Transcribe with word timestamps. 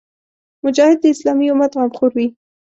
مجاهد 0.65 0.97
د 1.01 1.05
اسلامي 1.13 1.47
امت 1.53 1.71
غمخور 1.79 2.11
وي. 2.17 2.27